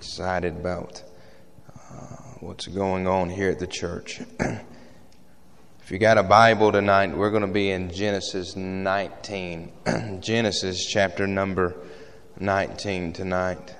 [0.00, 1.02] excited about
[1.68, 4.22] uh, what's going on here at the church.
[4.40, 9.70] if you got a Bible tonight, we're going to be in Genesis 19.
[10.22, 11.76] Genesis chapter number
[12.38, 13.76] 19 tonight.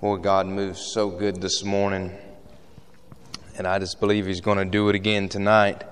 [0.00, 2.18] Boy, God moves so good this morning.
[3.56, 5.84] And I just believe He's going to do it again tonight.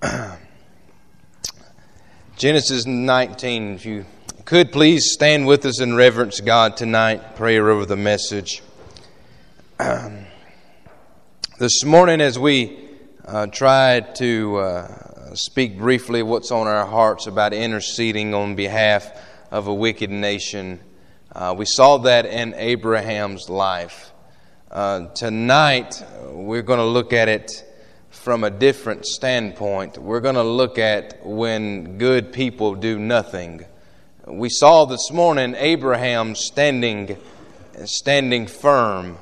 [2.36, 4.06] Genesis 19, if you
[4.48, 8.62] could please stand with us and reverence God tonight, prayer over the message.
[9.78, 10.24] Um,
[11.58, 12.88] this morning, as we
[13.26, 19.10] uh, tried to uh, speak briefly what's on our hearts about interceding on behalf
[19.50, 20.80] of a wicked nation,
[21.32, 24.12] uh, we saw that in Abraham's life.
[24.70, 27.66] Uh, tonight, we're going to look at it
[28.08, 29.98] from a different standpoint.
[29.98, 33.66] We're going to look at when good people do nothing
[34.30, 37.16] we saw this morning Abraham standing,
[37.84, 39.16] standing firm,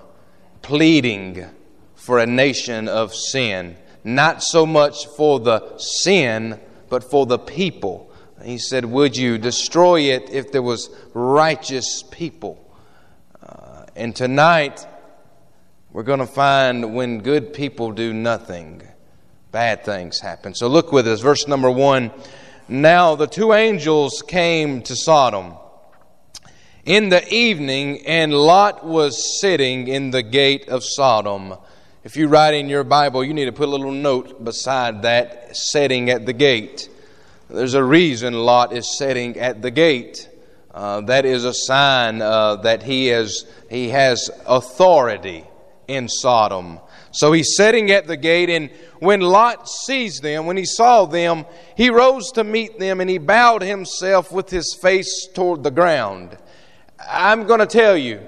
[0.62, 1.46] pleading
[1.94, 3.76] for a nation of sin.
[4.02, 8.10] Not so much for the sin, but for the people.
[8.44, 12.62] He said, Would you destroy it if there was righteous people?
[13.42, 14.86] Uh, and tonight,
[15.92, 18.82] we're going to find when good people do nothing,
[19.52, 20.54] bad things happen.
[20.54, 21.20] So look with us.
[21.20, 22.10] Verse number one.
[22.68, 25.54] Now the two angels came to Sodom
[26.84, 31.54] in the evening, and Lot was sitting in the gate of Sodom.
[32.02, 35.56] If you write in your Bible, you need to put a little note beside that,
[35.56, 36.88] sitting at the gate.
[37.48, 40.28] There's a reason Lot is sitting at the gate.
[40.74, 45.44] Uh, that is a sign uh, that he, is, he has authority
[45.86, 46.80] in Sodom.
[47.16, 51.46] So he's sitting at the gate, and when Lot sees them, when he saw them,
[51.74, 56.36] he rose to meet them and he bowed himself with his face toward the ground.
[57.10, 58.20] I'm going to tell you,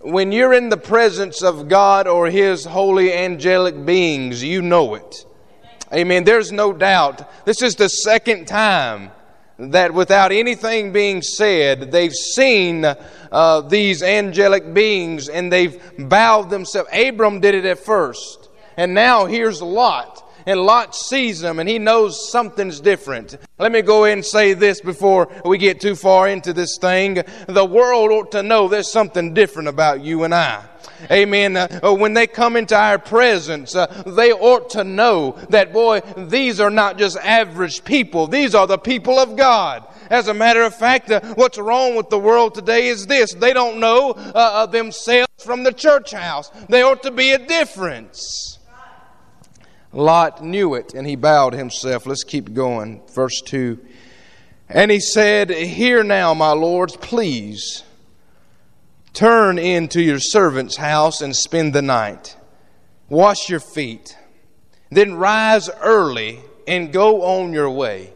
[0.00, 5.24] when you're in the presence of God or his holy angelic beings, you know it.
[5.94, 6.24] Amen.
[6.24, 7.44] There's no doubt.
[7.44, 9.12] This is the second time
[9.70, 16.88] that without anything being said, they've seen uh, these angelic beings and they've bowed themselves.
[16.92, 20.18] Abram did it at first, and now here's Lot.
[20.44, 23.36] And Lot sees them and he knows something's different.
[23.60, 27.22] Let me go ahead and say this before we get too far into this thing.
[27.46, 30.64] The world ought to know there's something different about you and I.
[31.10, 31.56] Amen.
[31.56, 36.60] Uh, when they come into our presence, uh, they ought to know that, boy, these
[36.60, 38.26] are not just average people.
[38.26, 39.86] These are the people of God.
[40.10, 43.34] As a matter of fact, uh, what's wrong with the world today is this.
[43.34, 46.50] They don't know uh, themselves from the church house.
[46.68, 48.58] There ought to be a difference.
[49.94, 52.06] Lot knew it and he bowed himself.
[52.06, 53.02] Let's keep going.
[53.14, 53.78] Verse 2.
[54.68, 57.82] And he said, Hear now, my lords, please
[59.12, 62.36] Turn into your servant's house and spend the night.
[63.08, 64.16] Wash your feet.
[64.90, 68.12] Then rise early and go on your way.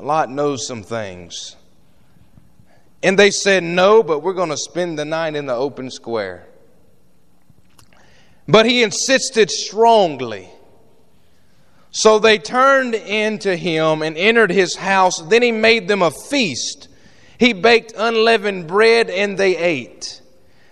[0.00, 1.54] Lot knows some things.
[3.02, 6.46] And they said, No, but we're going to spend the night in the open square.
[8.48, 10.48] But he insisted strongly.
[11.92, 15.20] So they turned into him and entered his house.
[15.20, 16.88] Then he made them a feast
[17.42, 20.22] he baked unleavened bread and they ate.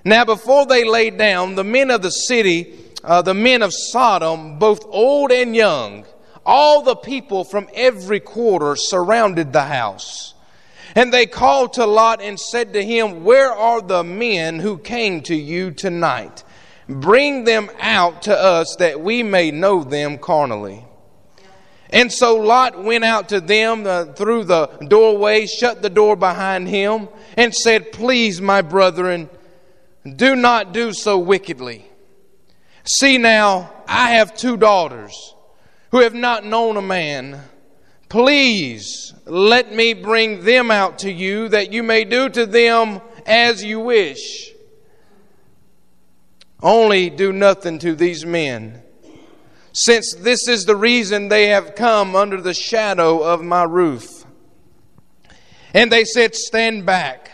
[0.04, 4.60] Now, before they lay down, the men of the city, uh, the men of Sodom,
[4.60, 6.06] both old and young,
[6.47, 10.34] all the people from every quarter surrounded the house.
[10.94, 15.22] And they called to Lot and said to him, Where are the men who came
[15.22, 16.44] to you tonight?
[16.88, 20.84] Bring them out to us that we may know them carnally.
[21.93, 26.69] And so Lot went out to them uh, through the doorway, shut the door behind
[26.69, 29.28] him, and said, Please, my brethren,
[30.17, 31.84] do not do so wickedly.
[32.84, 35.34] See now, I have two daughters
[35.91, 37.43] who have not known a man.
[38.09, 43.65] Please let me bring them out to you that you may do to them as
[43.65, 44.53] you wish.
[46.63, 48.83] Only do nothing to these men
[49.72, 54.25] since this is the reason they have come under the shadow of my roof.
[55.75, 57.31] And they said, Stand back.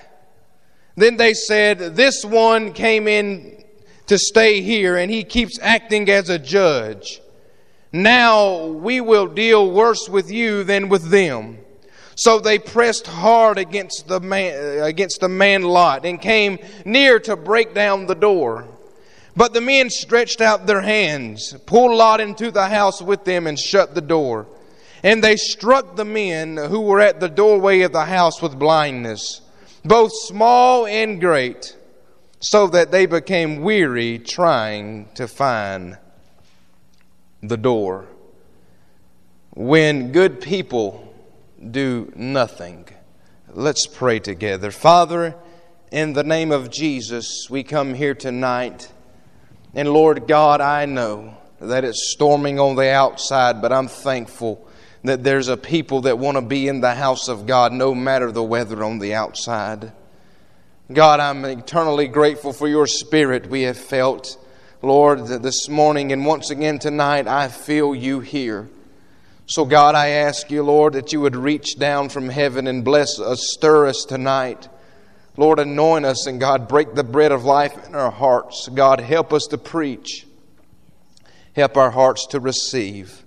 [0.97, 3.65] Then they said, This one came in
[4.07, 7.21] to stay here, and he keeps acting as a judge.
[7.93, 11.59] Now we will deal worse with you than with them.
[12.15, 17.37] So they pressed hard against the man, against the man Lot and came near to
[17.37, 18.67] break down the door.
[19.37, 23.59] But the men stretched out their hands, pulled Lot into the house with them, and
[23.59, 24.47] shut the door.
[25.03, 29.43] And they struck the men who were at the doorway of the house with blindness,
[29.85, 31.77] both small and great.
[32.41, 35.99] so that they became weary trying to find
[37.43, 38.07] the door.
[39.51, 41.15] When good people
[41.71, 42.87] do nothing.
[43.53, 44.71] Let's pray together.
[44.71, 45.35] Father,
[45.91, 48.93] in the name of Jesus, we come here tonight.
[49.77, 54.67] And Lord God, I know that it's storming on the outside, but I'm thankful
[55.05, 58.33] that there's a people that want to be in the house of God no matter
[58.33, 59.93] the weather on the outside.
[60.91, 64.39] God, I'm eternally grateful for your spirit we have felt,
[64.81, 66.11] Lord, this morning.
[66.11, 68.71] And once again tonight, I feel you here.
[69.45, 73.21] So, God, I ask you, Lord, that you would reach down from heaven and bless
[73.21, 74.71] us, stir us tonight.
[75.37, 78.69] Lord, anoint us, and God, break the bread of life in our hearts.
[78.69, 80.27] God, help us to preach.
[81.55, 83.23] Help our hearts to receive.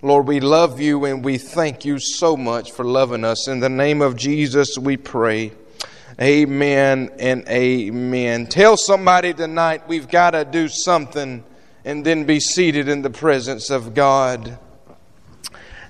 [0.00, 3.48] Lord, we love you and we thank you so much for loving us.
[3.48, 5.52] In the name of Jesus, we pray.
[6.20, 8.46] Amen and amen.
[8.46, 11.44] Tell somebody tonight we've got to do something
[11.84, 14.58] and then be seated in the presence of God.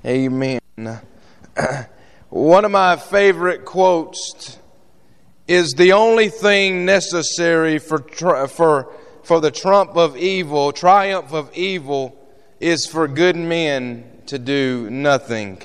[0.05, 0.61] Amen.
[2.29, 4.59] One of my favorite quotes
[5.49, 7.99] is the only thing necessary for,
[8.49, 8.93] for,
[9.25, 12.17] for the trump of evil, triumph of evil,
[12.61, 15.61] is for good men to do nothing.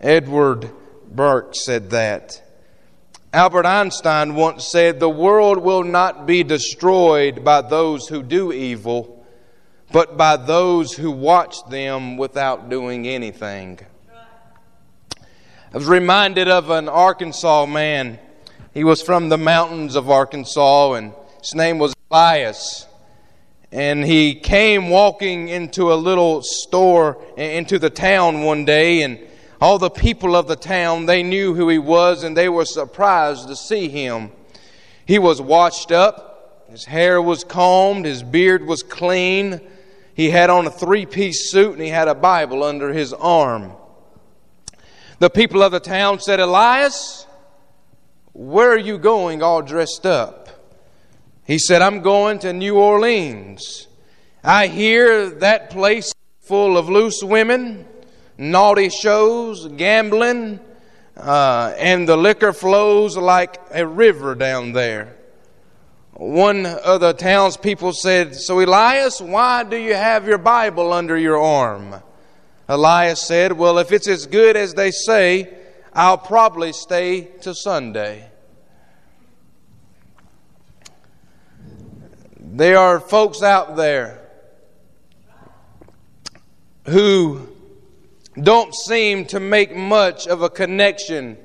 [0.00, 0.70] Edmund
[1.10, 2.42] Burke said that.
[3.32, 9.18] Albert Einstein once said, The world will not be destroyed by those who do evil
[9.90, 13.78] but by those who watch them without doing anything.
[15.72, 18.18] I was reminded of an Arkansas man.
[18.74, 22.86] He was from the mountains of Arkansas, and his name was Elias.
[23.72, 29.18] And he came walking into a little store into the town one day, and
[29.60, 33.48] all the people of the town they knew who he was, and they were surprised
[33.48, 34.30] to see him.
[35.06, 39.60] He was washed up, his hair was combed, his beard was clean.
[40.14, 43.72] He had on a three piece suit and he had a Bible under his arm.
[45.18, 47.26] The people of the town said, Elias,
[48.38, 50.48] where are you going all dressed up?
[51.44, 53.88] He said, I'm going to New Orleans.
[54.44, 57.84] I hear that place full of loose women,
[58.38, 60.60] naughty shows, gambling,
[61.16, 65.16] uh, and the liquor flows like a river down there.
[66.12, 71.42] One of the townspeople said, So, Elias, why do you have your Bible under your
[71.42, 71.96] arm?
[72.68, 75.58] Elias said, Well, if it's as good as they say,
[75.98, 78.30] I'll probably stay till Sunday.
[82.38, 84.20] There are folks out there
[86.84, 87.48] who
[88.40, 91.36] don't seem to make much of a connection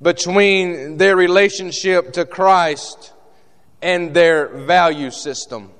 [0.00, 3.12] between their relationship to Christ
[3.82, 5.72] and their value system.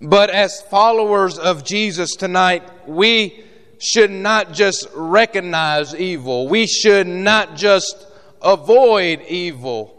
[0.00, 3.44] But as followers of Jesus tonight, we
[3.78, 6.48] should not just recognize evil.
[6.48, 8.06] We should not just
[8.42, 9.92] avoid evil.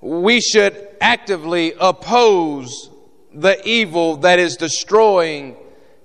[0.00, 2.90] We should actively oppose
[3.32, 5.56] the evil that is destroying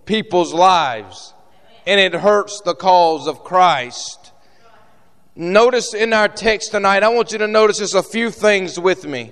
[0.05, 1.33] people's lives.
[1.85, 4.31] And it hurts the cause of Christ.
[5.35, 9.05] Notice in our text tonight, I want you to notice just a few things with
[9.05, 9.31] me.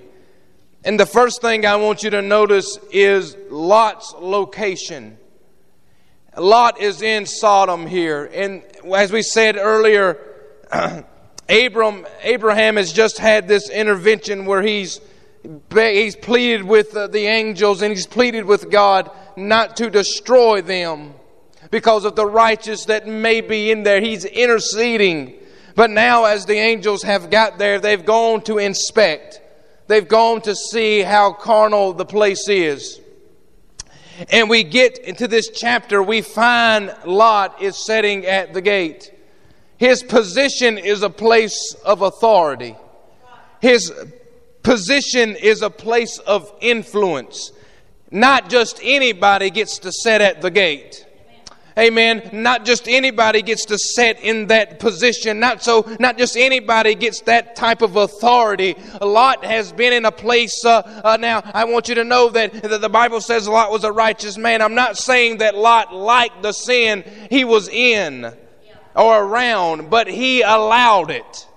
[0.84, 5.18] And the first thing I want you to notice is Lot's location.
[6.40, 8.30] Lot is in Sodom here.
[8.32, 8.62] And
[8.94, 10.18] as we said earlier,
[11.48, 15.00] Abram, Abraham has just had this intervention where he's,
[15.72, 21.14] he's pleaded with uh, the angels and he's pleaded with God not to destroy them
[21.70, 24.00] because of the righteous that may be in there.
[24.00, 25.34] He's interceding.
[25.74, 29.40] But now, as the angels have got there, they've gone to inspect.
[29.86, 33.00] They've gone to see how carnal the place is.
[34.30, 39.12] And we get into this chapter, we find Lot is sitting at the gate.
[39.76, 42.76] His position is a place of authority.
[43.60, 43.92] His
[44.62, 47.52] position is a place of influence.
[48.10, 51.06] Not just anybody gets to sit at the gate.
[51.78, 52.28] Amen.
[52.32, 55.38] Not just anybody gets to sit in that position.
[55.38, 58.74] Not so, not just anybody gets that type of authority.
[59.00, 62.52] Lot has been in a place, uh, uh, now I want you to know that,
[62.62, 64.60] that the Bible says Lot was a righteous man.
[64.60, 68.32] I'm not saying that Lot liked the sin he was in
[68.96, 71.47] or around, but he allowed it.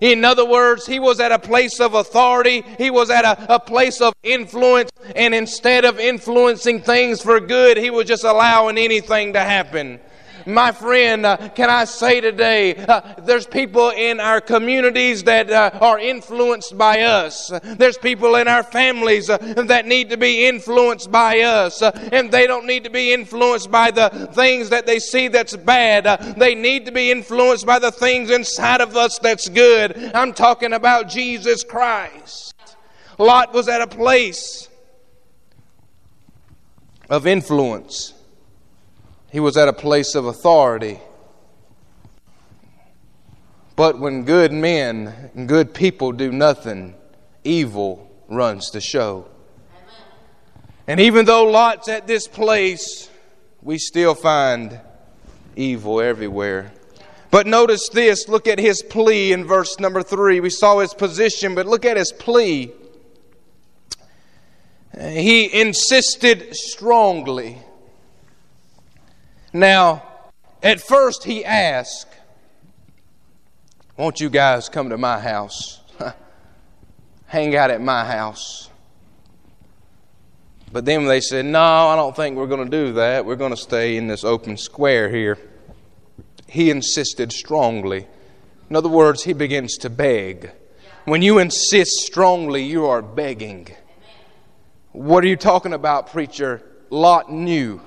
[0.00, 3.60] In other words, he was at a place of authority, he was at a, a,
[3.60, 9.32] place of influence, and instead of influencing things for good, he was just allowing anything
[9.32, 10.00] to happen.
[10.48, 15.78] My friend, uh, can I say today, uh, there's people in our communities that uh,
[15.78, 17.52] are influenced by us.
[17.62, 19.36] There's people in our families uh,
[19.66, 21.82] that need to be influenced by us.
[21.82, 25.54] Uh, and they don't need to be influenced by the things that they see that's
[25.54, 26.38] bad.
[26.38, 30.12] They need to be influenced by the things inside of us that's good.
[30.14, 32.54] I'm talking about Jesus Christ.
[33.18, 34.70] Lot was at a place
[37.10, 38.14] of influence.
[39.30, 41.00] He was at a place of authority.
[43.76, 46.94] But when good men and good people do nothing,
[47.44, 49.28] evil runs the show.
[50.86, 53.10] And even though Lot's at this place,
[53.62, 54.80] we still find
[55.54, 56.72] evil everywhere.
[57.30, 60.40] But notice this look at his plea in verse number three.
[60.40, 62.72] We saw his position, but look at his plea.
[64.98, 67.58] He insisted strongly.
[69.52, 70.02] Now,
[70.62, 72.08] at first he asked,
[73.96, 75.80] Won't you guys come to my house?
[77.26, 78.70] Hang out at my house.
[80.70, 83.24] But then they said, No, I don't think we're going to do that.
[83.24, 85.38] We're going to stay in this open square here.
[86.46, 88.06] He insisted strongly.
[88.68, 90.50] In other words, he begins to beg.
[91.04, 93.68] When you insist strongly, you are begging.
[94.92, 96.62] What are you talking about, preacher?
[96.90, 97.80] Lot knew.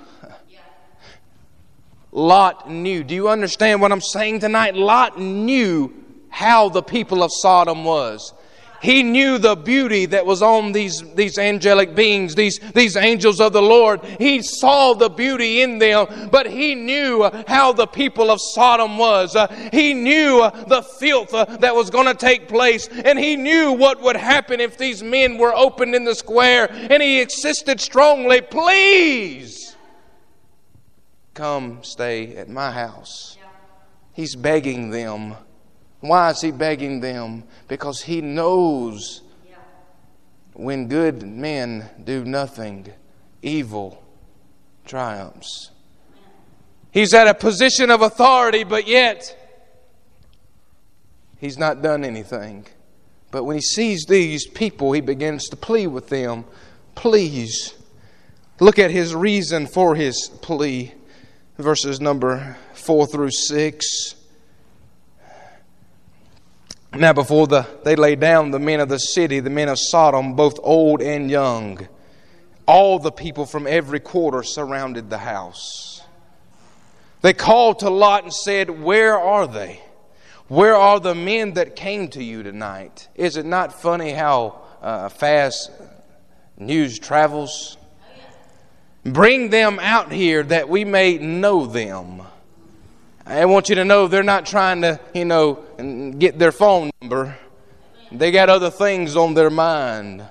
[2.11, 3.03] Lot knew.
[3.03, 4.75] Do you understand what I'm saying tonight?
[4.75, 5.93] Lot knew
[6.29, 8.33] how the people of Sodom was.
[8.81, 13.53] He knew the beauty that was on these, these angelic beings, these, these angels of
[13.53, 14.03] the Lord.
[14.17, 19.35] He saw the beauty in them, but he knew how the people of Sodom was.
[19.35, 23.71] Uh, he knew the filth uh, that was going to take place, and he knew
[23.73, 26.67] what would happen if these men were opened in the square.
[26.71, 29.60] And he insisted strongly, please
[31.33, 33.37] come stay at my house.
[34.13, 35.35] He's begging them
[36.01, 37.43] why is he begging them?
[37.67, 39.21] Because he knows
[40.53, 42.91] when good men do nothing,
[43.41, 44.03] evil
[44.85, 45.71] triumphs.
[46.91, 49.37] He's at a position of authority, but yet
[51.37, 52.65] he's not done anything.
[53.29, 56.43] But when he sees these people, he begins to plead with them.
[56.95, 57.75] Please
[58.59, 60.93] look at his reason for his plea.
[61.61, 64.15] Verses number 4 through 6.
[66.93, 70.35] Now, before the, they lay down, the men of the city, the men of Sodom,
[70.35, 71.87] both old and young,
[72.65, 76.01] all the people from every quarter surrounded the house.
[77.21, 79.81] They called to Lot and said, Where are they?
[80.47, 83.07] Where are the men that came to you tonight?
[83.15, 85.71] Is it not funny how uh, fast
[86.57, 87.77] news travels?
[89.03, 92.21] Bring them out here that we may know them.
[93.25, 97.37] I want you to know they're not trying to, you know, get their phone number.
[98.11, 100.23] They got other things on their mind.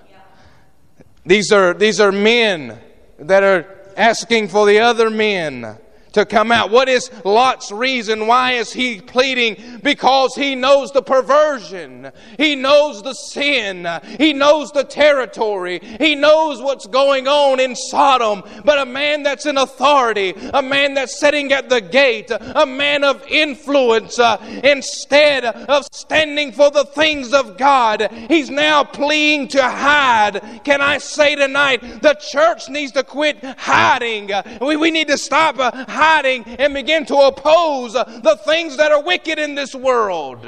[1.25, 2.79] These are, these are men
[3.19, 5.77] that are asking for the other men
[6.13, 6.71] to come out.
[6.71, 8.27] What is Lot's reason?
[8.27, 9.81] Why is he pleading?
[9.83, 12.13] Because he knows the perversion.
[12.37, 13.87] He knows the sin.
[14.19, 15.81] He knows the territory.
[15.99, 18.43] He knows what's going on in Sodom.
[18.65, 23.05] But a man that's in authority, a man that's sitting at the gate, a man
[23.05, 29.63] of influence, uh, instead of standing for the things of God, he's now pleading to
[29.63, 30.61] hide.
[30.65, 34.31] Can I say tonight, the church needs to quit hiding.
[34.61, 39.03] We, we need to stop uh, hiding and begin to oppose the things that are
[39.03, 40.47] wicked in this world.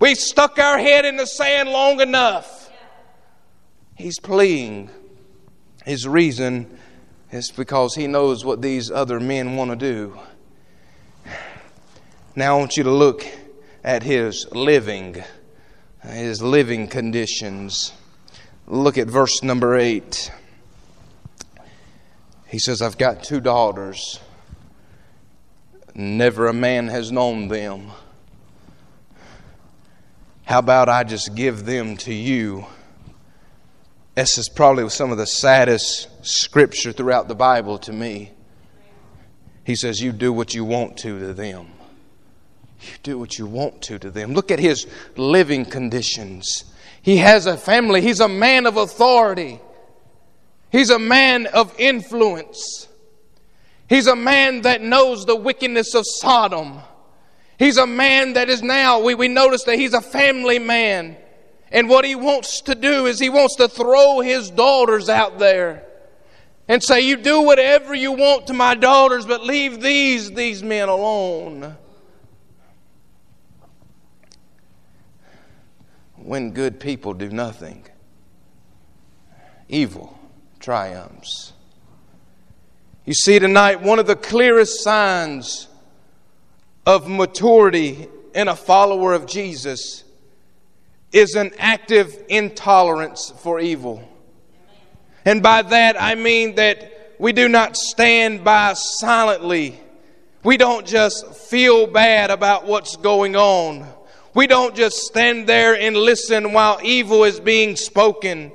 [0.00, 2.70] We stuck our head in the sand long enough.
[3.94, 4.90] He's pleading.
[5.84, 6.78] His reason
[7.30, 10.18] is because he knows what these other men want to do.
[12.34, 13.26] Now I want you to look
[13.82, 15.22] at his living,
[16.02, 17.92] his living conditions.
[18.66, 20.30] Look at verse number 8.
[22.48, 24.20] He says, I've got two daughters.
[25.98, 27.90] Never a man has known them.
[30.44, 32.66] How about I just give them to you?
[34.14, 38.32] This is probably some of the saddest scripture throughout the Bible to me.
[39.64, 41.68] He says, You do what you want to to them.
[42.82, 44.34] You do what you want to to them.
[44.34, 44.86] Look at his
[45.16, 46.64] living conditions.
[47.00, 49.60] He has a family, he's a man of authority,
[50.70, 52.86] he's a man of influence.
[53.88, 56.80] He's a man that knows the wickedness of Sodom.
[57.58, 61.16] He's a man that is now, we, we notice that he's a family man.
[61.70, 65.84] And what he wants to do is he wants to throw his daughters out there.
[66.68, 70.88] and say, You do whatever you want to my daughters, but leave these, these men
[70.88, 71.76] alone.
[76.16, 77.86] When good people do nothing,
[79.68, 80.18] evil
[80.58, 81.52] triumphs.
[83.06, 85.68] You see, tonight, one of the clearest signs
[86.84, 90.02] of maturity in a follower of Jesus
[91.12, 94.02] is an active intolerance for evil.
[95.24, 99.78] And by that I mean that we do not stand by silently.
[100.42, 103.86] We don't just feel bad about what's going on.
[104.34, 108.50] We don't just stand there and listen while evil is being spoken.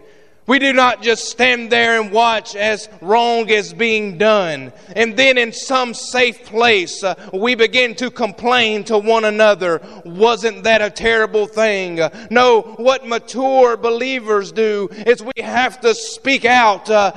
[0.52, 4.74] We do not just stand there and watch as wrong is being done.
[4.94, 9.80] And then in some safe place, uh, we begin to complain to one another.
[10.04, 12.02] Wasn't that a terrible thing?
[12.30, 17.14] No, what mature believers do is we have to speak out uh,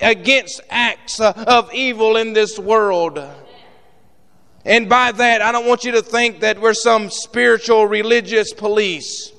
[0.00, 3.22] against acts uh, of evil in this world.
[4.64, 9.33] And by that, I don't want you to think that we're some spiritual religious police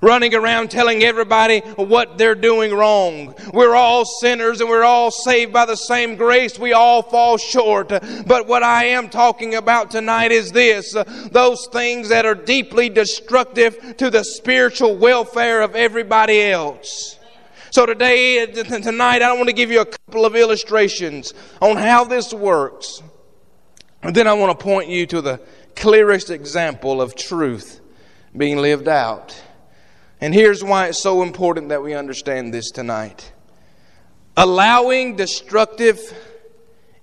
[0.00, 3.34] running around telling everybody what they're doing wrong.
[3.52, 6.58] We're all sinners and we're all saved by the same grace.
[6.58, 7.88] We all fall short.
[7.88, 10.96] But what I am talking about tonight is this
[11.30, 17.18] those things that are deeply destructive to the spiritual welfare of everybody else.
[17.72, 22.34] So today, tonight, I want to give you a couple of illustrations on how this
[22.34, 23.00] works.
[24.02, 25.40] And then I want to point you to the
[25.76, 27.80] clearest example of truth
[28.36, 29.40] being lived out.
[30.20, 33.32] And here's why it's so important that we understand this tonight.
[34.36, 35.98] Allowing destructive,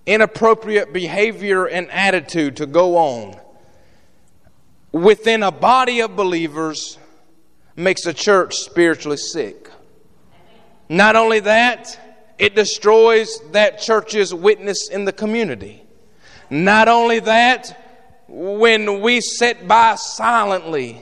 [0.06, 3.40] inappropriate behavior and attitude to go on
[4.92, 6.98] within a body of believers
[7.76, 9.70] makes a church spiritually sick.
[10.90, 12.00] Not only that,
[12.40, 15.84] it destroys that church's witness in the community.
[16.50, 21.02] Not only that, when we sit by silently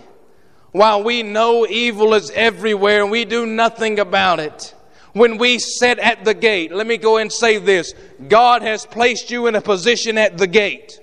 [0.75, 4.75] while we know evil is everywhere and we do nothing about it,
[5.13, 7.93] when we sit at the gate, let me go and say this.
[8.27, 10.99] God has placed you in a position at the gate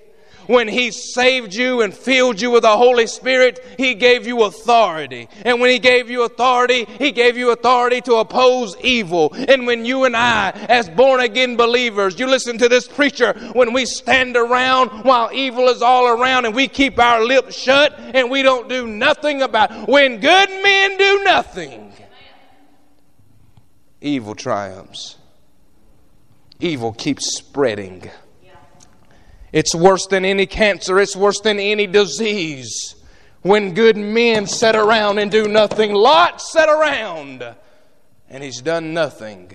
[0.53, 5.29] when He saved you and filled you with the Holy Spirit, He gave you authority.
[5.45, 9.33] And when He gave you authority, He gave you authority to oppose evil.
[9.35, 13.73] And when you and I, as born again believers, you listen to this preacher, when
[13.73, 18.31] we stand around while evil is all around and we keep our lips shut and
[18.31, 19.89] we don't do nothing about it.
[19.89, 21.93] When good men do nothing,
[24.01, 25.17] evil triumphs.
[26.61, 28.09] Evil keeps spreading.
[29.53, 32.95] It's worse than any cancer, it's worse than any disease.
[33.43, 37.45] When good men sit around and do nothing, Lot sat around
[38.31, 39.53] and he's done nothing.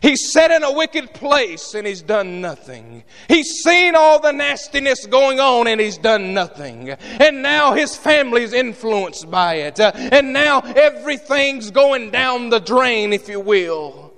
[0.00, 3.04] He's sat in a wicked place and he's done nothing.
[3.28, 6.90] He's seen all the nastiness going on and he's done nothing.
[6.90, 9.78] And now his family's influenced by it.
[9.78, 14.09] and now everything's going down the drain, if you will.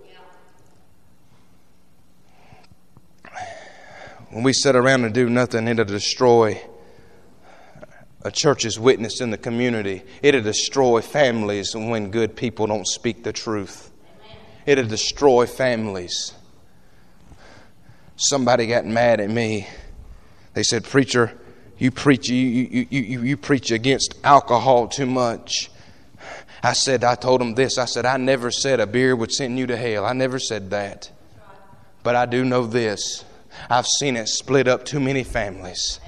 [4.32, 6.58] When we sit around and do nothing, it'll destroy
[8.22, 10.04] a church's witness in the community.
[10.22, 13.90] It'll destroy families when good people don't speak the truth.
[14.64, 16.32] It'll destroy families.
[18.16, 19.68] Somebody got mad at me.
[20.54, 21.38] They said, Preacher,
[21.76, 25.70] you preach, you, you, you, you, preach against alcohol too much.
[26.62, 27.76] I said, I told them this.
[27.76, 30.06] I said, I never said a beer would send you to hell.
[30.06, 31.10] I never said that.
[32.02, 33.26] But I do know this
[33.70, 36.00] I've seen it split up too many families.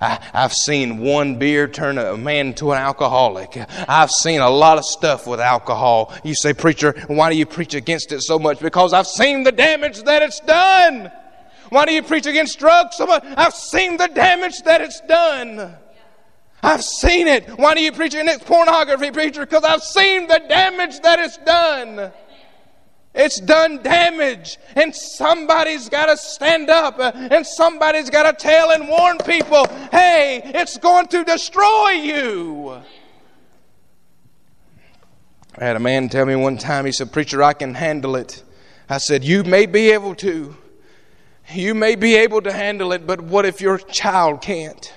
[0.00, 3.58] I, have seen one beer turn a man to an alcoholic.
[3.88, 6.14] I've seen a lot of stuff with alcohol.
[6.24, 8.60] You say, Preacher, why do you preach against it so much?
[8.60, 11.10] Because I've seen the damage that it's done.
[11.70, 13.24] Why do you preach against drugs so much?
[13.24, 15.76] I've seen the damage that it's done.
[16.62, 17.48] I've seen it.
[17.58, 19.44] Why do you preach against pornography, preacher?
[19.44, 22.10] Because I've seen the damage that it's done.
[23.18, 28.70] It's done damage, and somebody's got to stand up, uh, and somebody's got to tell
[28.70, 32.80] and warn people hey, it's going to destroy you.
[35.58, 38.44] I had a man tell me one time, he said, Preacher, I can handle it.
[38.88, 40.56] I said, You may be able to.
[41.52, 44.94] You may be able to handle it, but what if your child can't?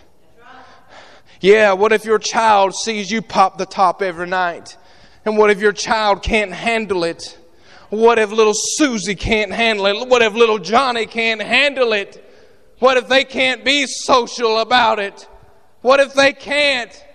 [1.39, 4.77] Yeah, what if your child sees you pop the top every night?
[5.25, 7.39] And what if your child can't handle it?
[7.91, 10.08] What if little Susie can't handle it?
[10.08, 12.25] What if little Johnny can't handle it?
[12.80, 15.27] What if they can't be social about it?
[15.82, 17.06] What if they can't?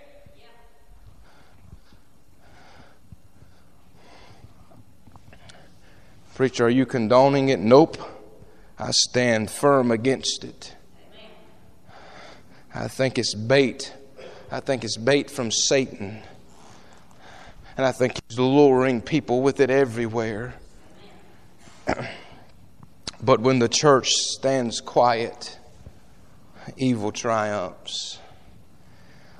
[6.35, 7.59] Preacher, are you condoning it?
[7.59, 7.97] Nope.
[8.77, 10.75] I stand firm against it.
[12.75, 13.95] I think it's bait.
[14.51, 16.21] I think it's bait from Satan.
[17.75, 20.53] And I think he's luring people with it everywhere.
[23.23, 25.57] but when the church stands quiet,
[26.75, 28.19] evil triumphs.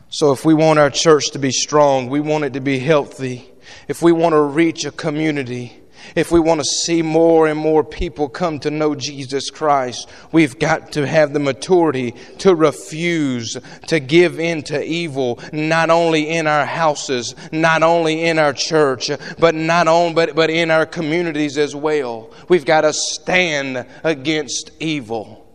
[0.09, 3.51] So, if we want our church to be strong, we want it to be healthy,
[3.87, 5.81] if we want to reach a community,
[6.15, 10.57] if we want to see more and more people come to know Jesus Christ, we've
[10.59, 16.47] got to have the maturity to refuse to give in to evil, not only in
[16.47, 21.57] our houses, not only in our church, but not only but, but in our communities
[21.57, 22.31] as well.
[22.47, 25.45] We've got to stand against evil.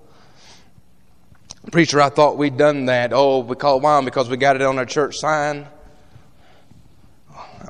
[1.71, 3.12] Preacher, I thought we'd done that.
[3.12, 4.01] Oh, because why?
[4.05, 5.69] Because we got it on our church sign.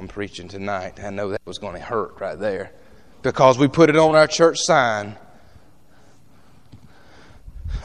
[0.02, 0.98] I'm preaching tonight.
[1.00, 2.72] I know that was going to hurt right there.
[3.22, 5.16] Because we put it on our church sign.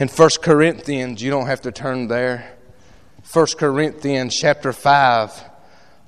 [0.00, 2.56] In 1 Corinthians, you don't have to turn there.
[3.32, 5.44] 1 Corinthians chapter 5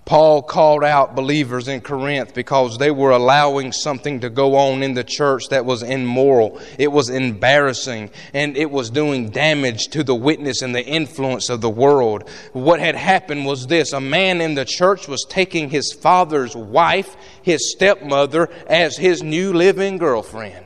[0.08, 4.94] Paul called out believers in Corinth because they were allowing something to go on in
[4.94, 6.58] the church that was immoral.
[6.78, 11.60] It was embarrassing and it was doing damage to the witness and the influence of
[11.60, 12.26] the world.
[12.54, 17.14] What had happened was this a man in the church was taking his father's wife,
[17.42, 20.64] his stepmother, as his new living girlfriend.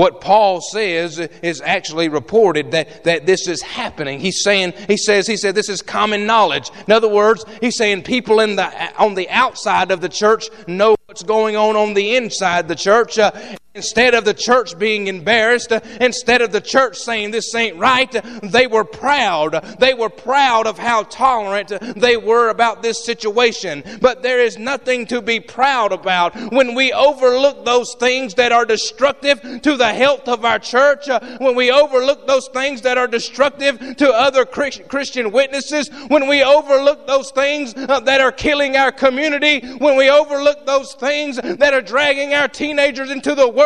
[0.00, 4.18] What Paul says is actually reported that, that this is happening.
[4.18, 6.70] He's saying, he says, he said, this is common knowledge.
[6.86, 8.64] In other words, he's saying people in the,
[8.98, 13.18] on the outside of the church know what's going on on the inside the church.
[13.18, 13.30] Uh,
[13.72, 18.10] Instead of the church being embarrassed, instead of the church saying this ain't right,
[18.42, 19.52] they were proud.
[19.78, 23.84] They were proud of how tolerant they were about this situation.
[24.00, 28.64] But there is nothing to be proud about when we overlook those things that are
[28.64, 33.96] destructive to the health of our church, when we overlook those things that are destructive
[33.98, 39.60] to other Christian witnesses, when we overlook those things uh, that are killing our community,
[39.74, 43.60] when we overlook those things that are dragging our teenagers into the world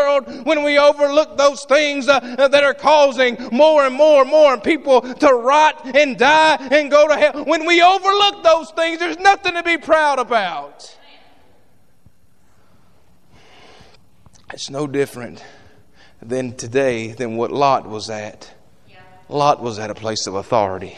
[0.44, 5.00] when we overlook those things uh, that are causing more and more and more people
[5.02, 7.44] to rot and die and go to hell.
[7.44, 10.96] When we overlook those things, there's nothing to be proud about.
[14.52, 15.42] It's no different
[16.22, 18.52] than today than what Lot was at.
[19.28, 20.96] Lot was at a place of authority.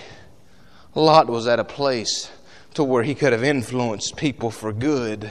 [0.94, 2.30] Lot was at a place
[2.74, 5.30] to where he could have influenced people for good.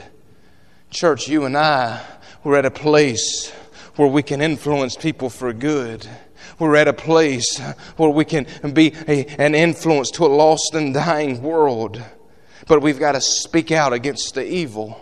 [0.90, 2.02] Church, you and I
[2.46, 3.52] we're at a place
[3.96, 6.08] where we can influence people for good.
[6.58, 7.58] We're at a place
[7.96, 12.02] where we can be a, an influence to a lost and dying world.
[12.68, 15.00] But we've got to speak out against the evil.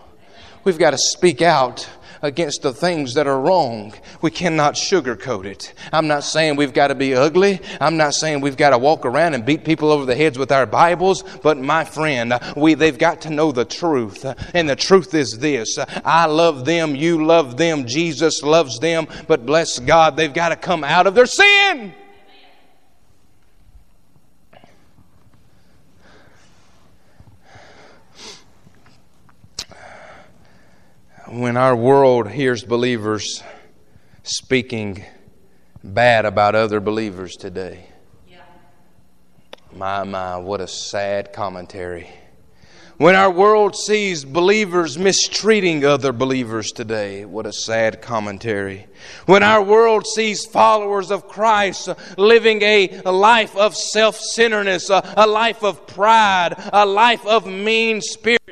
[0.64, 1.88] We've got to speak out
[2.24, 3.92] against the things that are wrong.
[4.22, 5.74] We cannot sugarcoat it.
[5.92, 7.60] I'm not saying we've got to be ugly.
[7.80, 10.50] I'm not saying we've got to walk around and beat people over the heads with
[10.50, 11.22] our Bibles.
[11.42, 14.24] But my friend, we, they've got to know the truth.
[14.54, 15.78] And the truth is this.
[15.78, 16.96] I love them.
[16.96, 17.86] You love them.
[17.86, 19.06] Jesus loves them.
[19.28, 21.94] But bless God, they've got to come out of their sin.
[31.28, 33.42] When our world hears believers
[34.22, 35.04] speaking
[35.82, 37.86] bad about other believers today.
[39.72, 42.08] My, my, what a sad commentary.
[42.96, 48.86] When our world sees believers mistreating other believers today, what a sad commentary.
[49.26, 55.64] When our world sees followers of Christ living a, life of self centeredness, a life
[55.64, 58.43] of pride, a life of mean spirit,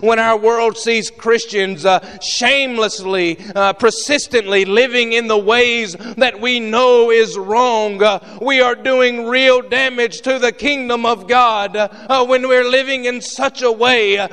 [0.00, 6.60] when our world sees Christians uh, shamelessly, uh, persistently living in the ways that we
[6.60, 12.24] know is wrong, uh, we are doing real damage to the kingdom of God uh,
[12.26, 14.28] when we're living in such a way uh,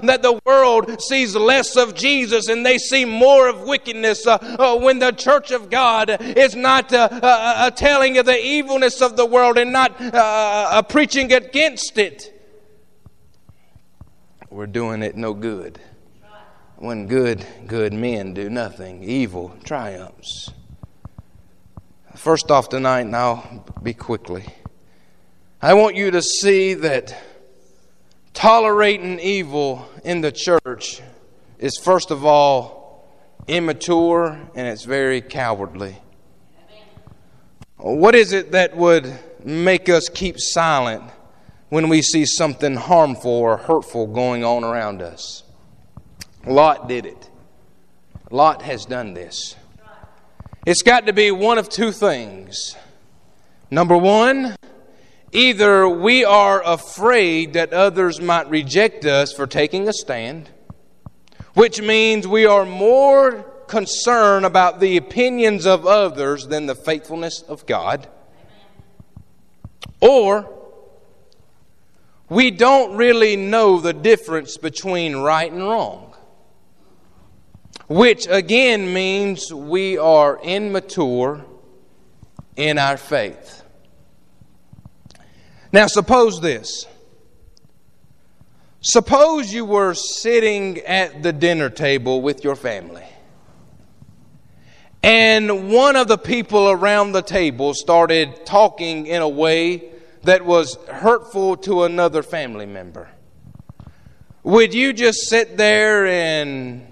[0.00, 4.26] that the world sees less of Jesus and they see more of wickedness.
[4.26, 6.88] Uh, when the church of God is not
[7.76, 12.37] telling of the evilness of the world and not preaching against it
[14.58, 15.78] we're doing it no good.
[16.78, 20.50] When good, good men do nothing, evil triumphs.
[22.16, 24.44] First off tonight, and I'll be quickly.
[25.62, 27.16] I want you to see that
[28.34, 31.02] tolerating evil in the church
[31.60, 33.08] is, first of all,
[33.46, 35.98] immature and it's very cowardly.
[37.76, 41.04] What is it that would make us keep silent
[41.68, 45.42] when we see something harmful or hurtful going on around us.
[46.46, 47.30] Lot did it.
[48.30, 49.54] Lot has done this.
[50.66, 52.76] It's got to be one of two things.
[53.70, 54.56] Number one,
[55.32, 60.50] either we are afraid that others might reject us for taking a stand,
[61.54, 67.66] which means we are more concerned about the opinions of others than the faithfulness of
[67.66, 68.08] God.
[70.00, 70.57] Or
[72.28, 76.14] we don't really know the difference between right and wrong,
[77.88, 81.44] which again means we are immature
[82.56, 83.62] in our faith.
[85.72, 86.86] Now, suppose this.
[88.80, 93.04] Suppose you were sitting at the dinner table with your family,
[95.02, 99.97] and one of the people around the table started talking in a way
[100.28, 103.08] that was hurtful to another family member,
[104.42, 106.86] would you just sit there and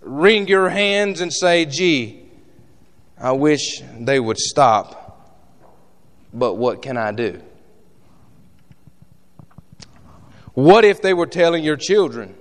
[0.00, 2.28] wring your hands and say, gee,
[3.16, 5.38] I wish they would stop,
[6.34, 7.40] but what can I do?
[10.54, 12.34] What if they were telling your children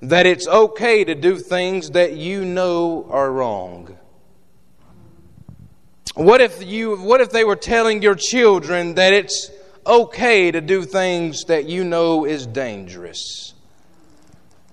[0.00, 3.98] that it's okay to do things that you know are wrong?
[6.14, 9.50] What if you what if they were telling your children that it's
[9.86, 13.54] okay to do things that you know is dangerous?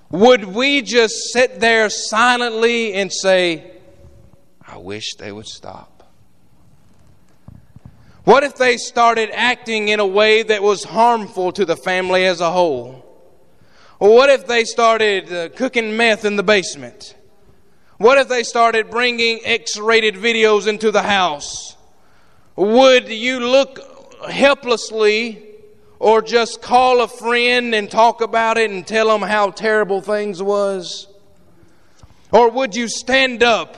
[0.09, 3.71] Would we just sit there silently and say,
[4.65, 5.93] I wish they would stop?
[8.23, 12.41] What if they started acting in a way that was harmful to the family as
[12.41, 13.03] a whole?
[13.99, 17.15] Or what if they started uh, cooking meth in the basement?
[17.97, 21.75] What if they started bringing X rated videos into the house?
[22.55, 23.79] Would you look
[24.29, 25.41] helplessly
[25.99, 30.43] or just call a friend and talk about it and tell them how terrible things
[30.43, 31.07] was?
[32.31, 33.77] Or would you stand up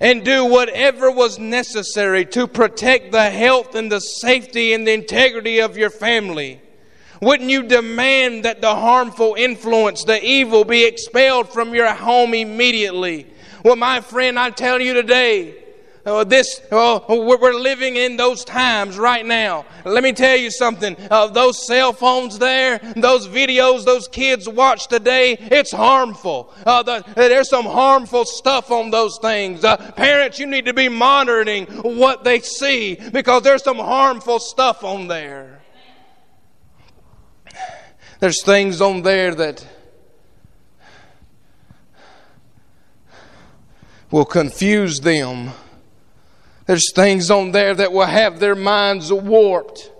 [0.00, 5.60] and do whatever was necessary to protect the health and the safety and the integrity
[5.60, 6.60] of your family?
[7.22, 13.26] Wouldn't you demand that the harmful influence, the evil, be expelled from your home immediately?
[13.64, 15.63] Well, my friend, I tell you today,
[16.06, 19.64] uh, this uh, we're living in those times right now.
[19.84, 20.96] Let me tell you something.
[21.10, 26.52] Uh, those cell phones there, those videos those kids watch today, it's harmful.
[26.66, 29.62] Uh, the, there's some harmful stuff on those things.
[29.96, 35.08] Parents, you need to be monitoring what they see because there's some harmful stuff on
[35.08, 35.62] there.
[38.20, 39.66] There's things on there that
[44.10, 45.50] will confuse them
[46.66, 49.92] there's things on there that will have their minds warped.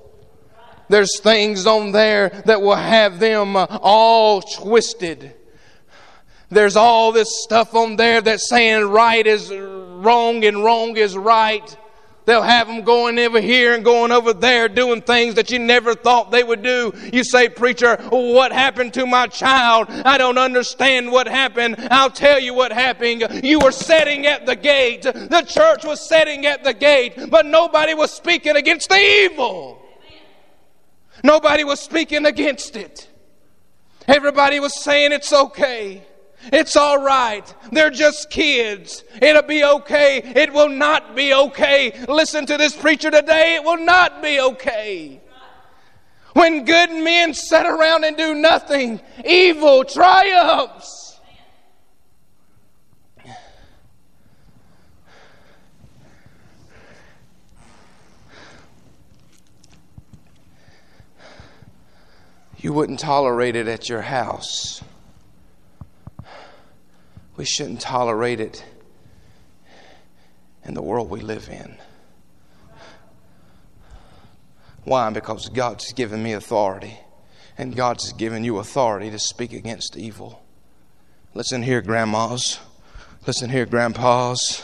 [0.89, 5.35] There's things on there that will have them uh, all twisted.
[6.51, 11.77] There's all this stuff on there that's saying right is wrong and wrong is right.
[12.27, 15.95] They'll have them going over here and going over there doing things that you never
[15.95, 16.93] thought they would do.
[17.13, 19.89] You say, Preacher, what happened to my child?
[19.91, 21.77] I don't understand what happened.
[21.91, 23.45] I'll tell you what happened.
[23.45, 25.03] You were sitting at the gate.
[25.03, 29.83] The church was sitting at the gate, but nobody was speaking against the evil.
[31.23, 33.09] Nobody was speaking against it.
[34.09, 36.03] Everybody was saying it's okay.
[36.53, 37.55] It's all right.
[37.73, 39.05] They're just kids.
[39.21, 40.19] It'll be okay.
[40.19, 42.05] It will not be okay.
[42.09, 43.57] Listen to this preacher today.
[43.57, 45.21] It will not be okay.
[46.35, 51.21] When good men sit around and do nothing, evil triumphs.
[62.59, 64.83] You wouldn't tolerate it at your house
[67.37, 68.65] we shouldn't tolerate it
[70.65, 71.77] in the world we live in.
[74.85, 75.11] Why?
[75.11, 76.99] Because God's given me authority,
[77.57, 80.43] and God's given you authority to speak against evil.
[81.33, 82.61] Listen here, grandmas.
[83.27, 84.63] Listen here, grandpas.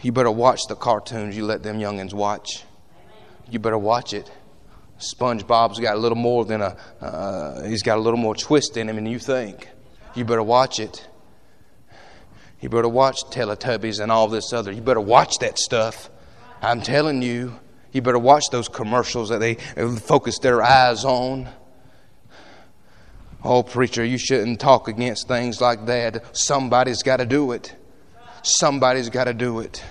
[0.00, 2.64] You better watch the cartoons you let them youngins watch.
[3.50, 4.30] You better watch it.
[4.98, 8.88] SpongeBob's got a little more than a, uh, he's got a little more twist in
[8.88, 9.68] him than you think.
[10.14, 11.06] You better watch it.
[12.60, 14.72] You better watch Teletubbies and all this other.
[14.72, 16.10] You better watch that stuff.
[16.60, 17.58] I'm telling you,
[17.92, 21.48] you better watch those commercials that they focus their eyes on.
[23.44, 26.36] Oh, preacher, you shouldn't talk against things like that.
[26.36, 27.76] Somebody's got to do it.
[28.42, 29.84] Somebody's got to do it.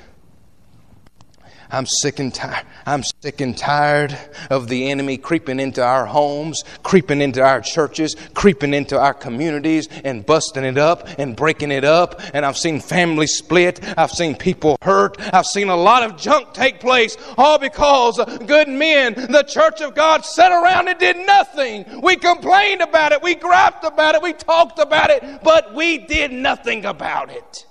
[1.69, 2.65] I'm sick and tired.
[2.85, 4.17] I'm sick and tired
[4.49, 9.89] of the enemy creeping into our homes, creeping into our churches, creeping into our communities
[10.05, 12.21] and busting it up and breaking it up.
[12.33, 13.81] And I've seen families split.
[13.97, 15.17] I've seen people hurt.
[15.33, 19.93] I've seen a lot of junk take place, all because good men, the church of
[19.93, 22.01] God, sat around and did nothing.
[22.01, 23.21] We complained about it.
[23.21, 24.21] We griped about it.
[24.21, 27.66] We talked about it, but we did nothing about it.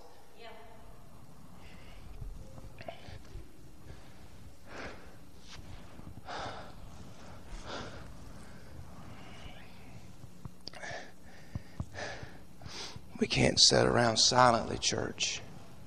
[13.19, 15.41] We can't sit around silently, church,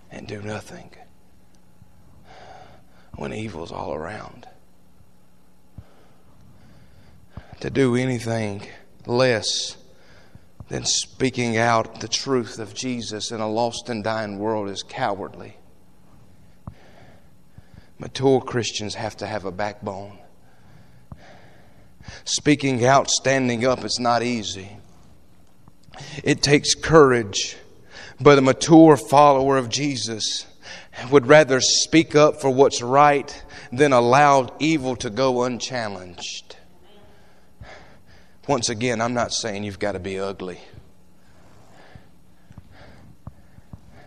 [0.10, 0.92] and do nothing
[3.16, 4.48] when evil's all around.
[7.60, 8.66] To do anything
[9.06, 9.78] less
[10.70, 15.58] than speaking out the truth of Jesus in a lost and dying world is cowardly.
[18.00, 20.18] Mature Christians have to have a backbone.
[22.24, 24.79] Speaking out, standing up, it's not easy.
[26.24, 27.58] It takes courage,
[28.20, 30.46] but a mature follower of Jesus
[31.12, 36.58] would rather speak up for what's right than allow evil to go unchallenged.
[38.48, 40.60] Once again, I'm not saying you've got to be ugly.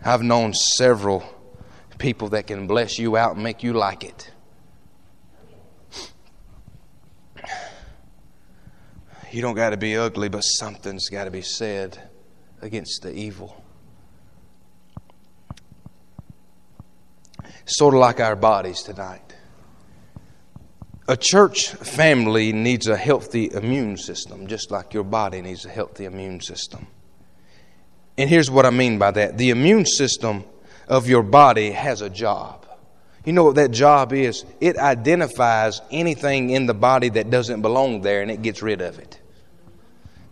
[0.03, 1.23] I've known several
[1.97, 4.32] people that can bless you out and make you like it.
[9.33, 11.97] You don't got to be ugly, but something's got to be said
[12.61, 13.63] against the evil.
[17.65, 19.35] Sort of like our bodies tonight.
[21.07, 26.05] A church family needs a healthy immune system, just like your body needs a healthy
[26.05, 26.85] immune system.
[28.19, 30.43] And here's what I mean by that the immune system
[30.87, 32.67] of your body has a job.
[33.25, 34.45] You know what that job is?
[34.61, 38.99] It identifies anything in the body that doesn't belong there and it gets rid of
[38.99, 39.21] it.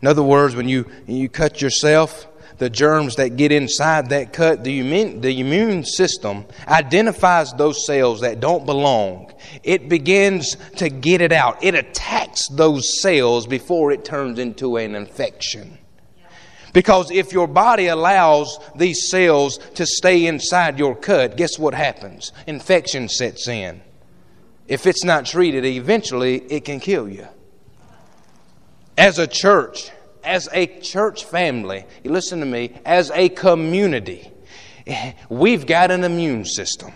[0.01, 4.63] In other words, when you, you cut yourself, the germs that get inside that cut,
[4.63, 9.31] the immune, the immune system identifies those cells that don't belong.
[9.63, 11.63] It begins to get it out.
[11.63, 15.77] It attacks those cells before it turns into an infection.
[16.73, 22.31] Because if your body allows these cells to stay inside your cut, guess what happens?
[22.47, 23.81] Infection sets in.
[24.67, 27.27] If it's not treated, eventually it can kill you
[28.97, 29.91] as a church,
[30.23, 34.31] as a church family, listen to me, as a community,
[35.29, 36.91] we've got an immune system.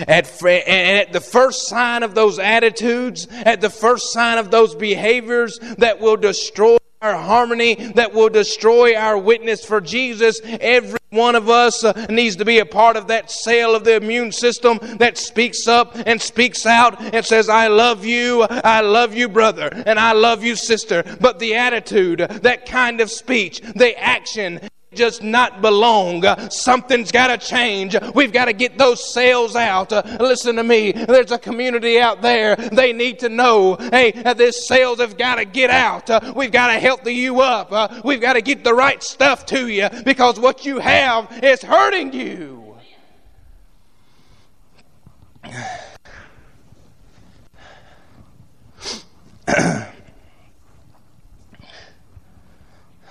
[0.00, 5.58] At, at the first sign of those attitudes, at the first sign of those behaviors
[5.78, 10.40] that will destroy our harmony that will destroy our witness for Jesus.
[10.44, 13.96] Every one of us uh, needs to be a part of that cell of the
[13.96, 19.14] immune system that speaks up and speaks out and says, I love you, I love
[19.14, 21.04] you, brother, and I love you, sister.
[21.20, 24.60] But the attitude, that kind of speech, the action,
[24.98, 26.24] just not belong.
[26.24, 27.96] Uh, something's got to change.
[28.14, 29.92] We've got to get those sales out.
[29.92, 30.92] Uh, listen to me.
[30.92, 32.56] There's a community out there.
[32.56, 36.10] They need to know, hey, this sales have got to get out.
[36.10, 37.72] Uh, we've got to help you up.
[37.72, 41.62] Uh, we've got to get the right stuff to you because what you have is
[41.62, 42.58] hurting you.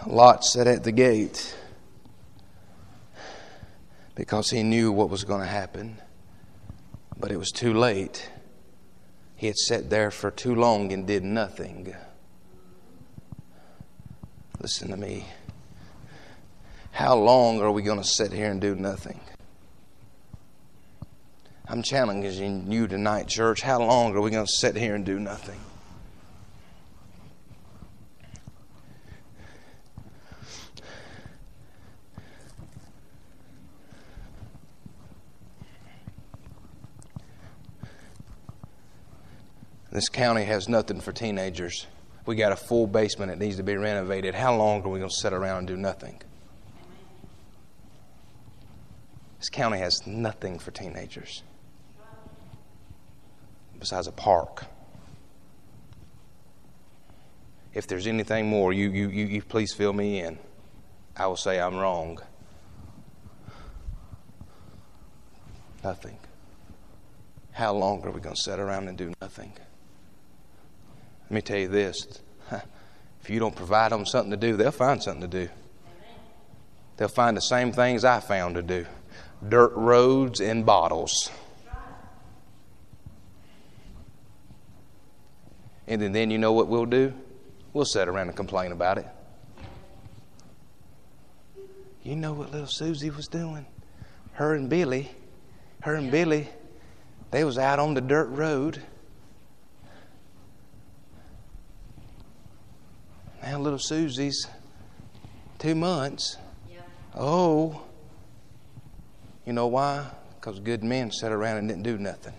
[0.06, 1.57] Lot sat at the gate
[4.18, 6.00] because he knew what was going to happen.
[7.20, 8.32] But it was too late.
[9.36, 11.96] He had sat there for too long and did nothing.
[14.60, 15.28] Listen to me.
[16.92, 19.20] How long are we going to sit here and do nothing?
[21.68, 23.62] I'm challenging you tonight, church.
[23.62, 25.60] How long are we going to sit here and do nothing?
[39.98, 41.88] This county has nothing for teenagers.
[42.28, 44.36] We got a full basement that needs to be renovated.
[44.36, 46.22] How long are we going to sit around and do nothing?
[49.40, 51.42] This county has nothing for teenagers
[53.80, 54.66] besides a park.
[57.74, 60.38] If there's anything more, you, you, you, you please fill me in.
[61.16, 62.20] I will say I'm wrong.
[65.84, 66.20] Nothing.
[67.54, 69.54] How long are we going to sit around and do nothing?
[71.28, 72.22] Let me tell you this
[73.22, 75.52] if you don't provide them something to do, they'll find something to do.
[76.96, 78.86] They'll find the same things I found to do
[79.48, 81.30] dirt roads and bottles.
[85.90, 87.14] And then, you know what we'll do?
[87.72, 89.08] We'll sit around and complain about it.
[92.04, 93.66] You know what little Susie was doing?
[94.34, 95.12] Her and Billy,
[95.82, 96.50] her and Billy,
[97.32, 98.82] they was out on the dirt road
[103.58, 104.48] Now little Susie's
[105.58, 106.38] two months.
[107.16, 107.82] Oh.
[109.48, 110.06] You know why?
[110.36, 112.36] Because good men sat around and didn't do nothing.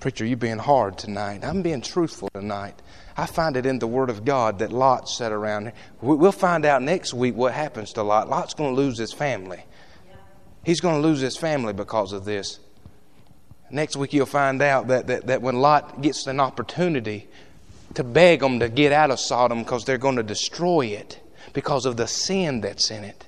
[0.00, 1.44] Preacher, you being hard tonight.
[1.44, 2.74] I'm being truthful tonight.
[3.16, 5.72] I find it in the Word of God that Lot sat around.
[6.02, 8.28] We'll find out next week what happens to Lot.
[8.28, 9.64] Lot's going to lose his family.
[10.62, 12.60] He's going to lose his family because of this.
[13.70, 17.28] Next week, you'll find out that, that, that when Lot gets an opportunity
[17.96, 21.18] to beg them to get out of Sodom because they're going to destroy it
[21.54, 23.26] because of the sin that's in it,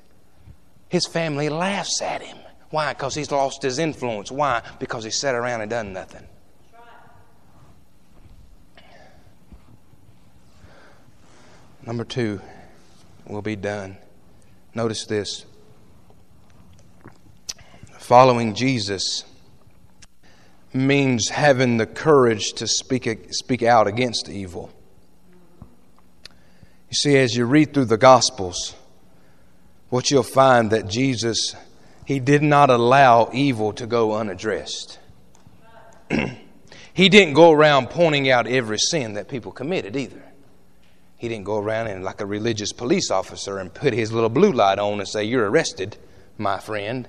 [0.90, 2.36] his family laughs at him.
[2.68, 2.92] Why?
[2.92, 4.30] Because he's lost his influence.
[4.30, 4.60] Why?
[4.78, 6.26] Because he sat around and done nothing.
[11.86, 12.38] Number two,
[13.26, 13.96] will be done.
[14.74, 15.46] Notice this.
[17.98, 19.24] Following Jesus
[20.72, 24.70] means having the courage to speak, speak out against evil.
[26.90, 28.74] You see, as you read through the Gospels,
[29.90, 31.54] what you'll find that Jesus,
[32.06, 34.98] he did not allow evil to go unaddressed.
[36.94, 40.22] he didn't go around pointing out every sin that people committed either.
[41.16, 44.52] He didn't go around and like a religious police officer and put his little blue
[44.52, 45.96] light on and say, You're arrested,
[46.38, 47.08] my friend.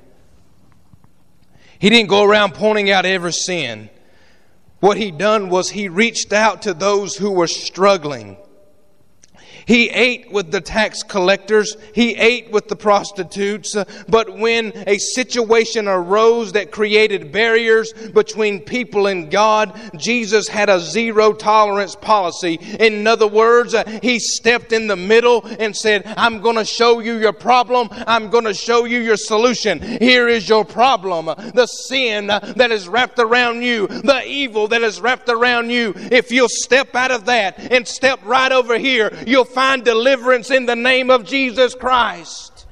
[1.80, 3.90] He didn't go around pointing out every sin.
[4.82, 8.38] What he done was he reached out to those who were struggling.
[9.70, 11.78] He ate with the tax collectors.
[11.94, 13.78] He ate with the prostitutes.
[14.08, 20.80] But when a situation arose that created barriers between people and God, Jesus had a
[20.80, 22.56] zero tolerance policy.
[22.80, 27.20] In other words, he stepped in the middle and said, I'm going to show you
[27.20, 27.90] your problem.
[27.92, 29.80] I'm going to show you your solution.
[29.82, 31.28] Here is your problem.
[31.54, 35.94] The sin that is wrapped around you, the evil that is wrapped around you.
[35.96, 40.66] If you'll step out of that and step right over here, you'll find deliverance in
[40.66, 42.66] the name of Jesus Christ.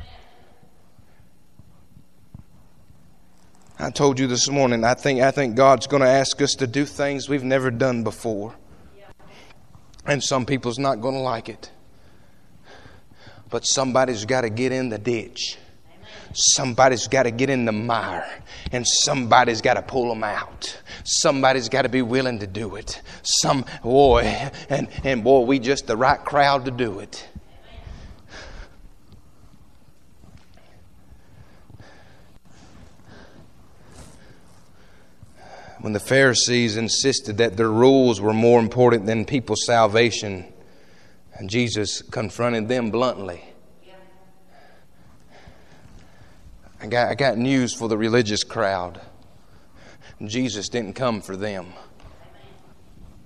[3.79, 6.67] I told you this morning, I think, I think God's going to ask us to
[6.67, 8.55] do things we've never done before.
[10.05, 11.69] And some people's not going to like it.
[13.49, 15.57] But somebody's got to get in the ditch.
[16.39, 20.79] Somebody's got to get in the mire and somebody's got to pull them out.
[21.03, 23.01] Somebody's got to be willing to do it.
[23.23, 24.21] Some boy,
[24.69, 27.27] and, and boy, we just the right crowd to do it.
[35.79, 40.53] When the Pharisees insisted that their rules were more important than people's salvation,
[41.47, 43.43] Jesus confronted them bluntly.
[46.79, 49.01] I got, I got news for the religious crowd.
[50.23, 51.67] Jesus didn't come for them.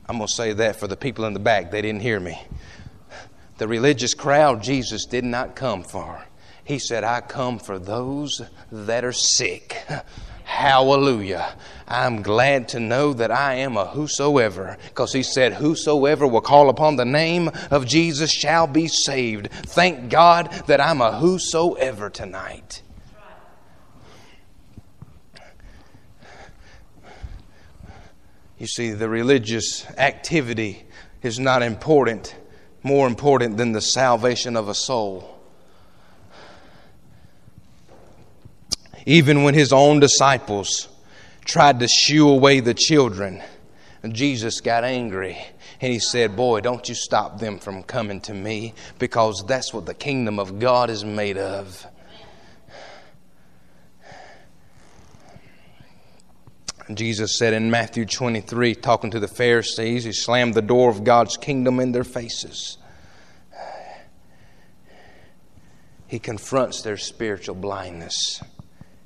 [0.08, 1.72] I'm going to say that for the people in the back.
[1.72, 2.41] They didn't hear me.
[3.58, 6.26] The religious crowd, Jesus did not come for.
[6.64, 8.41] He said, I come for those
[8.72, 9.78] that are sick.
[10.43, 11.56] Hallelujah.
[11.88, 16.70] I'm glad to know that I am a whosoever because he said, Whosoever will call
[16.70, 19.49] upon the name of Jesus shall be saved.
[19.52, 22.82] Thank God that I'm a whosoever tonight.
[28.62, 30.84] You see, the religious activity
[31.24, 32.36] is not important,
[32.84, 35.39] more important than the salvation of a soul.
[39.07, 40.89] Even when his own disciples
[41.43, 43.41] tried to shoo away the children,
[44.07, 45.39] Jesus got angry
[45.82, 49.88] and he said, Boy, don't you stop them from coming to me because that's what
[49.88, 51.88] the kingdom of God is made of.
[56.93, 61.38] Jesus said in Matthew 23, talking to the Pharisees, He slammed the door of God's
[61.38, 62.77] kingdom in their faces.
[66.07, 68.43] He confronts their spiritual blindness,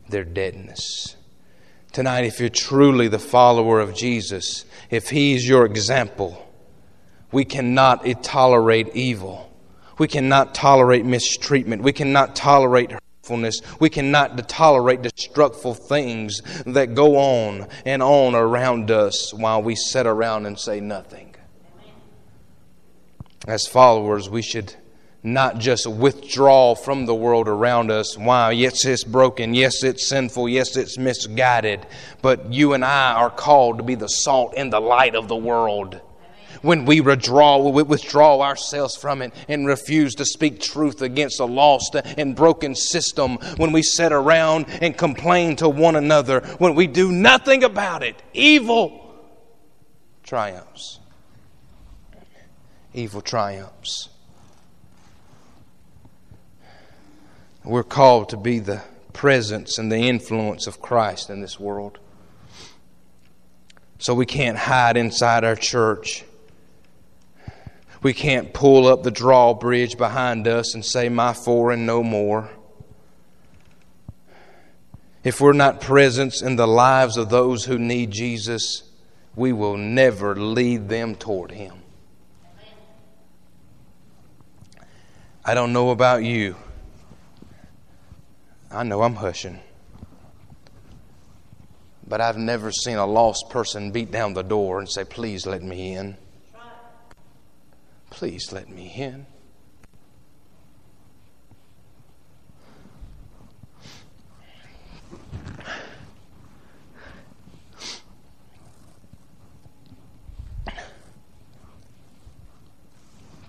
[0.10, 1.16] their deadness.
[1.92, 6.52] Tonight, if you're truly the follower of Jesus, if He is your example,
[7.32, 9.52] we cannot tolerate evil.
[9.98, 11.84] We cannot tolerate mistreatment.
[11.84, 12.92] We cannot tolerate
[13.80, 20.06] we cannot tolerate destructive things that go on and on around us while we sit
[20.06, 21.36] around and say nothing.
[23.48, 24.74] As followers, we should
[25.26, 28.16] not just withdraw from the world around us.
[28.18, 28.52] Why?
[28.52, 29.56] Yes, it's broken.
[29.56, 30.50] Yes, it's sinful.
[30.50, 31.86] Yes, it's misguided.
[32.22, 35.36] But you and I are called to be the salt and the light of the
[35.36, 36.00] world.
[36.62, 41.46] When we withdraw, we withdraw ourselves from it and refuse to speak truth against a
[41.46, 46.88] lost and broken system, when we sit around and complain to one another, when we
[46.88, 49.14] do nothing about it, evil
[50.24, 51.00] triumphs.
[52.94, 54.10] Evil triumphs.
[57.64, 58.82] We're called to be the
[59.12, 61.98] presence and the influence of Christ in this world.
[63.98, 66.24] So we can't hide inside our church.
[68.06, 72.52] We can't pull up the drawbridge behind us and say, My four and no more.
[75.24, 78.84] If we're not present in the lives of those who need Jesus,
[79.36, 81.82] we will never lead them toward Him.
[85.44, 86.58] I don't know about you.
[88.70, 89.60] I know I'm hushing.
[92.08, 95.64] But I've never seen a lost person beat down the door and say, Please let
[95.64, 96.18] me in.
[98.16, 99.26] Please let me in.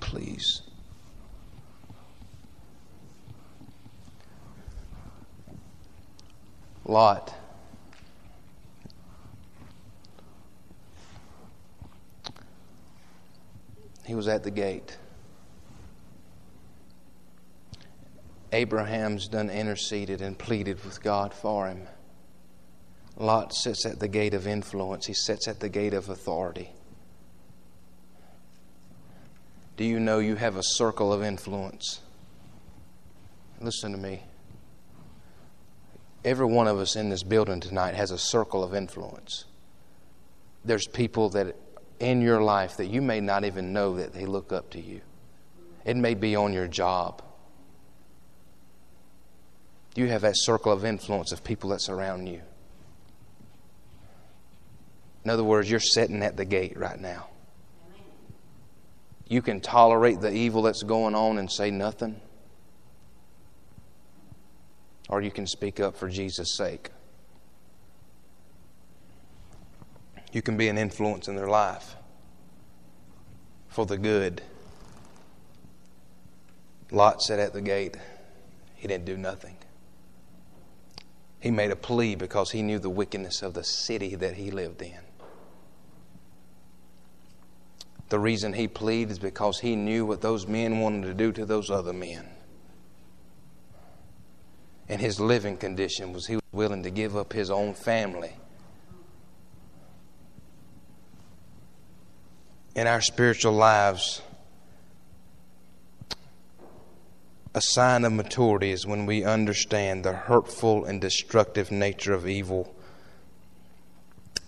[0.01, 0.63] Please.
[6.85, 7.37] Lot.
[14.07, 14.97] He was at the gate.
[18.67, 21.87] Abraham's done interceded and pleaded with God for him.
[23.17, 26.73] Lot sits at the gate of influence, he sits at the gate of authority.
[29.77, 32.01] Do you know you have a circle of influence?
[33.61, 34.25] Listen to me.
[36.25, 39.45] Every one of us in this building tonight has a circle of influence.
[40.65, 41.55] There's people that
[42.01, 45.03] in your life that you may not even know that they look up to you.
[45.85, 47.23] It may be on your job.
[49.97, 52.43] You have that circle of influence of people that surround you.
[55.25, 57.29] In other words, you're sitting at the gate right now.
[59.27, 62.21] You can tolerate the evil that's going on and say nothing
[65.09, 66.91] or you can speak up for Jesus' sake.
[70.33, 71.97] You can be an influence in their life
[73.69, 74.43] for the good.
[76.91, 77.97] Lot sat at the gate.
[78.75, 79.57] He didn't do nothing.
[81.41, 84.83] He made a plea because he knew the wickedness of the city that he lived
[84.83, 84.99] in.
[88.09, 91.45] The reason he pleaded is because he knew what those men wanted to do to
[91.45, 92.29] those other men
[94.89, 98.33] and his living condition was he was willing to give up his own family.
[102.75, 104.23] In our spiritual lives,
[107.57, 112.77] a sign of maturity is when we understand the hurtful and destructive nature of evil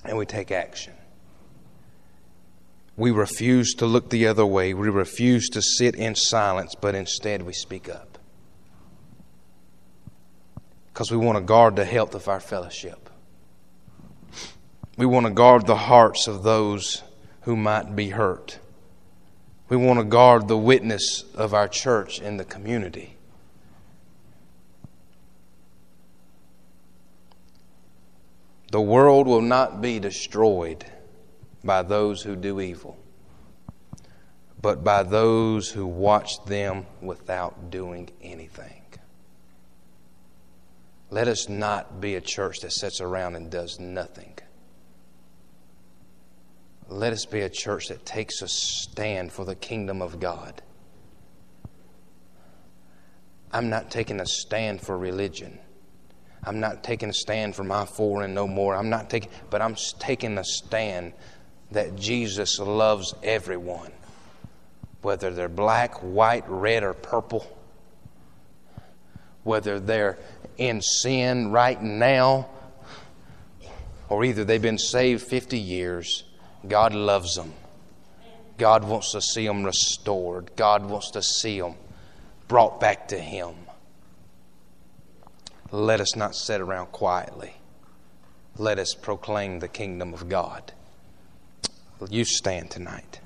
[0.05, 0.93] and we take action.
[2.99, 4.75] We refuse to look the other way.
[4.75, 8.19] We refuse to sit in silence, but instead we speak up
[10.93, 13.09] because we want to guard the health of our fellowship.
[14.99, 17.03] We want to guard the hearts of those
[17.43, 18.59] who might be hurt.
[19.69, 23.17] We want to guard the witness of our church in the community.
[28.71, 30.85] The world will not be destroyed
[31.65, 32.99] by those who do evil,
[34.61, 38.83] but by those who watch them without doing anything.
[41.11, 44.39] Let us not be a church that sits around and does nothing.
[46.89, 50.63] Let us be a church that takes a stand for the kingdom of God.
[53.53, 55.59] I'm not taking a stand for religion.
[56.45, 58.75] I'm not taking a stand for my four and no more.
[58.75, 61.13] I'm not taking, but I'm taking a stand
[61.73, 63.93] that Jesus loves everyone,
[65.03, 67.47] whether they're black, white, red, or purple,
[69.43, 70.19] whether they're
[70.57, 72.49] in sin right now,
[74.09, 76.25] or either they've been saved 50 years.
[76.67, 77.53] God loves them.
[78.57, 80.51] God wants to see them restored.
[80.57, 81.75] God wants to see them
[82.49, 83.55] brought back to Him.
[85.71, 87.55] Let us not sit around quietly.
[88.57, 90.73] Let us proclaim the kingdom of God.
[92.11, 93.21] You stand tonight.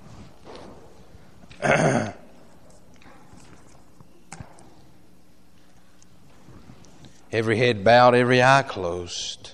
[7.33, 9.53] every head bowed, every eye closed.